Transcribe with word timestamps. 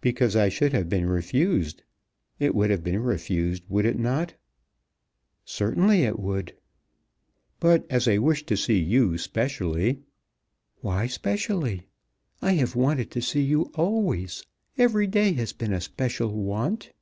"Because 0.00 0.36
I 0.36 0.48
should 0.48 0.72
have 0.72 0.88
been 0.88 1.04
refused. 1.04 1.82
It 2.38 2.54
would 2.54 2.70
have 2.70 2.82
been 2.82 3.02
refused; 3.02 3.62
would 3.68 3.84
it 3.84 3.98
not?" 3.98 4.32
"Certainly 5.44 6.04
it 6.04 6.18
would." 6.18 6.56
"But 7.58 7.84
as 7.90 8.08
I 8.08 8.16
wish 8.16 8.46
to 8.46 8.56
see 8.56 8.78
you 8.78 9.18
specially" 9.18 10.00
"Why 10.80 11.06
specially? 11.06 11.82
I 12.40 12.52
have 12.52 12.74
wanted 12.74 13.10
to 13.10 13.20
see 13.20 13.42
you 13.42 13.64
always. 13.74 14.46
Every 14.78 15.06
day 15.06 15.34
has 15.34 15.52
been 15.52 15.74
a 15.74 15.80
special 15.82 16.32
want. 16.32 16.92